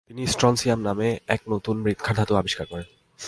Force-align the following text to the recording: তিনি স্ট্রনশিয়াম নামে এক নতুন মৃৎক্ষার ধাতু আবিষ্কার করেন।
তিনি 0.09 0.21
স্ট্রনশিয়াম 0.27 0.79
নামে 0.79 1.07
এক 1.27 1.41
নতুন 1.49 1.75
মৃৎক্ষার 1.81 2.15
ধাতু 2.15 2.33
আবিষ্কার 2.35 2.65
করেন। 2.65 2.87